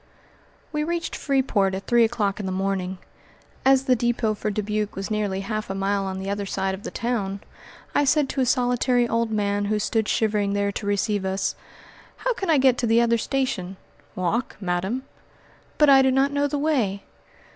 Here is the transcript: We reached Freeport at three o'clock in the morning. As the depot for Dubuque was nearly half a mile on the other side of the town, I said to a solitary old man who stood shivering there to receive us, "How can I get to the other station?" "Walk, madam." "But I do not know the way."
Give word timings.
We 0.71 0.83
reached 0.83 1.15
Freeport 1.15 1.75
at 1.75 1.85
three 1.85 2.03
o'clock 2.03 2.39
in 2.39 2.47
the 2.47 2.51
morning. 2.51 2.97
As 3.63 3.83
the 3.83 3.95
depot 3.95 4.33
for 4.33 4.49
Dubuque 4.49 4.95
was 4.95 5.11
nearly 5.11 5.41
half 5.41 5.69
a 5.69 5.75
mile 5.75 6.05
on 6.05 6.17
the 6.17 6.27
other 6.27 6.47
side 6.47 6.73
of 6.73 6.81
the 6.81 6.89
town, 6.89 7.39
I 7.93 8.03
said 8.03 8.27
to 8.29 8.41
a 8.41 8.45
solitary 8.47 9.07
old 9.07 9.29
man 9.29 9.65
who 9.65 9.77
stood 9.77 10.07
shivering 10.07 10.53
there 10.53 10.71
to 10.71 10.87
receive 10.87 11.23
us, 11.23 11.53
"How 12.17 12.33
can 12.33 12.49
I 12.49 12.57
get 12.57 12.79
to 12.79 12.87
the 12.87 12.99
other 12.99 13.19
station?" 13.19 13.77
"Walk, 14.15 14.57
madam." 14.59 15.03
"But 15.77 15.87
I 15.87 16.01
do 16.01 16.09
not 16.09 16.31
know 16.33 16.47
the 16.47 16.57
way." 16.57 17.03